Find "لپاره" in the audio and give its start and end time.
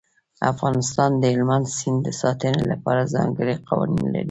2.71-3.11